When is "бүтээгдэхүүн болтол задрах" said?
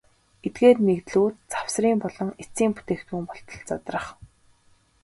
2.75-4.07